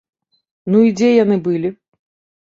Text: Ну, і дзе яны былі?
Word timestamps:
Ну, 0.75 0.79
і 0.87 0.93
дзе 1.01 1.09
яны 1.23 1.37
былі? 1.49 1.69